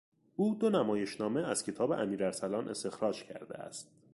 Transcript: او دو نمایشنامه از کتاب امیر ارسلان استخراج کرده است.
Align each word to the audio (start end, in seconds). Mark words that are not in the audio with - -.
او 0.35 0.55
دو 0.55 0.69
نمایشنامه 0.69 1.39
از 1.41 1.63
کتاب 1.63 1.91
امیر 1.91 2.23
ارسلان 2.25 2.67
استخراج 2.69 3.23
کرده 3.23 3.55
است. 3.57 3.91